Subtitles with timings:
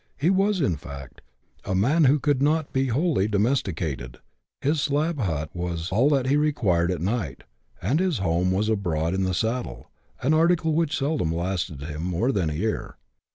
[0.17, 1.21] He was, in fact,
[1.63, 4.17] a man who could not be wholly domesticated;
[4.59, 7.43] his slab hut was all that he required at night,
[7.83, 9.91] and his home was abroad in the saddle,
[10.23, 12.97] an article which seldom lasted him more than a year.